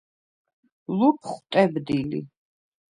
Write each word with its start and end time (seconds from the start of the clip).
ლუფხუ̂ 0.97 1.39
ტებდი 1.51 1.97
ლი. 2.09 2.19